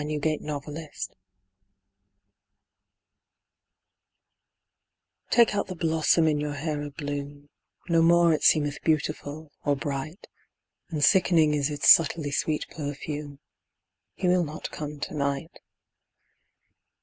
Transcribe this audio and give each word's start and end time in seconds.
HE 0.03 0.17
WILL 0.17 0.37
NOT 0.41 0.63
COME 0.63 0.77
Take 5.29 5.53
out 5.53 5.67
the 5.67 5.75
blossom 5.75 6.27
in 6.27 6.39
your 6.39 6.55
hair 6.55 6.81
abloom, 6.81 7.49
No 7.87 8.01
more 8.01 8.33
it 8.33 8.41
seemeth 8.41 8.81
beautiful, 8.83 9.51
or 9.63 9.75
bright, 9.75 10.25
And 10.89 11.03
sickening 11.03 11.53
is 11.53 11.69
its 11.69 11.91
subtly 11.91 12.31
sweet 12.31 12.65
perfume 12.71 13.41
He 14.15 14.27
will 14.27 14.43
not 14.43 14.71
come 14.71 14.99
to 15.01 15.13
night. 15.15 15.59